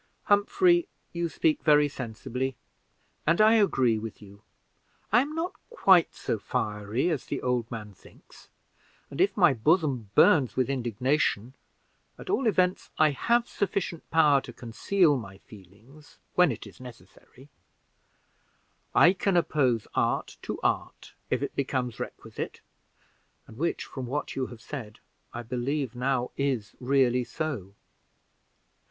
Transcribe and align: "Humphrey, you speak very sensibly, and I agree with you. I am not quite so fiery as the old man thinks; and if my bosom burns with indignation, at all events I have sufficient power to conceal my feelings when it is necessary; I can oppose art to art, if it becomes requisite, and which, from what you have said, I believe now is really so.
"Humphrey, 0.23 0.87
you 1.13 1.29
speak 1.29 1.61
very 1.61 1.87
sensibly, 1.87 2.55
and 3.27 3.39
I 3.39 3.53
agree 3.53 3.99
with 3.99 4.19
you. 4.19 4.41
I 5.11 5.21
am 5.21 5.35
not 5.35 5.51
quite 5.69 6.15
so 6.15 6.39
fiery 6.39 7.11
as 7.11 7.25
the 7.27 7.39
old 7.43 7.69
man 7.69 7.93
thinks; 7.93 8.49
and 9.11 9.21
if 9.21 9.37
my 9.37 9.53
bosom 9.53 10.09
burns 10.15 10.55
with 10.55 10.71
indignation, 10.71 11.53
at 12.17 12.31
all 12.31 12.47
events 12.47 12.89
I 12.97 13.11
have 13.11 13.47
sufficient 13.47 14.09
power 14.09 14.41
to 14.41 14.51
conceal 14.51 15.17
my 15.17 15.37
feelings 15.37 16.17
when 16.33 16.51
it 16.51 16.65
is 16.65 16.79
necessary; 16.79 17.49
I 18.95 19.13
can 19.13 19.37
oppose 19.37 19.87
art 19.93 20.37
to 20.41 20.59
art, 20.63 21.13
if 21.29 21.43
it 21.43 21.55
becomes 21.55 21.99
requisite, 21.99 22.61
and 23.45 23.55
which, 23.55 23.83
from 23.85 24.07
what 24.07 24.35
you 24.35 24.47
have 24.47 24.61
said, 24.61 24.97
I 25.31 25.43
believe 25.43 25.93
now 25.95 26.31
is 26.37 26.73
really 26.79 27.23
so. 27.23 27.75